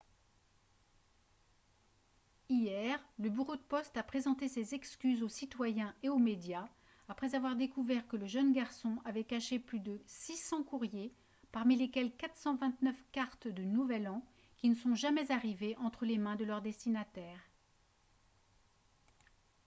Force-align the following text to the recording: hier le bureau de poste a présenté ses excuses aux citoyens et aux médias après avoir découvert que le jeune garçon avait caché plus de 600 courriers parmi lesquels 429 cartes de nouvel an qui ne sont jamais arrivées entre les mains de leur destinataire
hier 2.49 2.99
le 3.19 3.29
bureau 3.29 3.55
de 3.55 3.61
poste 3.61 3.95
a 3.97 4.01
présenté 4.01 4.47
ses 4.49 4.73
excuses 4.73 5.21
aux 5.21 5.29
citoyens 5.29 5.93
et 6.01 6.09
aux 6.09 6.17
médias 6.17 6.67
après 7.07 7.35
avoir 7.35 7.55
découvert 7.55 8.07
que 8.07 8.17
le 8.17 8.25
jeune 8.25 8.51
garçon 8.51 8.97
avait 9.05 9.23
caché 9.25 9.59
plus 9.59 9.79
de 9.79 10.01
600 10.07 10.63
courriers 10.63 11.13
parmi 11.51 11.75
lesquels 11.75 12.11
429 12.17 12.95
cartes 13.11 13.47
de 13.47 13.61
nouvel 13.61 14.07
an 14.07 14.23
qui 14.57 14.69
ne 14.69 14.75
sont 14.75 14.95
jamais 14.95 15.31
arrivées 15.31 15.77
entre 15.77 16.03
les 16.07 16.17
mains 16.17 16.35
de 16.35 16.45
leur 16.45 16.63
destinataire 16.63 17.39